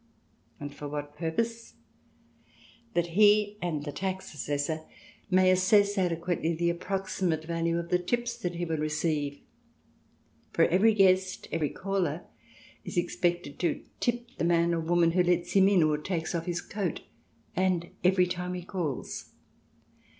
[0.59, 1.75] And for what purpose?
[2.95, 4.85] That he, and the tax assessor,
[5.29, 9.41] may assess adequately the approximate value of the tips that he will receive.
[10.53, 12.23] For every guest, every caller,
[12.83, 16.47] is expected to tip the man or woman who lets him in or takes off
[16.47, 17.01] his coat,
[17.55, 19.33] and every time he calls.